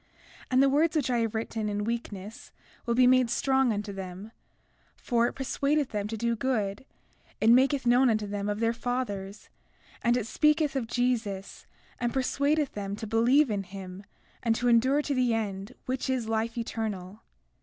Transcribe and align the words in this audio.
And 0.49 0.63
the 0.63 0.67
words 0.67 0.95
which 0.95 1.11
I 1.11 1.19
have 1.19 1.35
written 1.35 1.69
in 1.69 1.83
weakness 1.83 2.51
will 2.87 2.95
be 2.95 3.05
made 3.05 3.29
strong 3.29 3.71
unto 3.71 3.93
them; 3.93 4.31
for 4.95 5.27
it 5.27 5.33
persuadeth 5.35 5.89
them 5.89 6.07
to 6.07 6.17
do 6.17 6.35
good; 6.35 6.85
it 7.39 7.51
maketh 7.51 7.85
known 7.85 8.09
unto 8.09 8.25
them 8.25 8.49
of 8.49 8.59
their 8.61 8.73
fathers; 8.73 9.49
and 10.01 10.17
it 10.17 10.25
speaketh 10.25 10.75
of 10.75 10.87
Jesus, 10.87 11.67
and 11.99 12.11
persuadeth 12.11 12.73
them 12.73 12.95
to 12.95 13.05
believe 13.05 13.51
in 13.51 13.61
him, 13.61 14.03
and 14.41 14.55
to 14.55 14.67
endure 14.69 15.03
to 15.03 15.13
the 15.13 15.35
end, 15.35 15.75
which 15.85 16.09
is 16.09 16.27
life 16.27 16.57
eternal. 16.57 17.21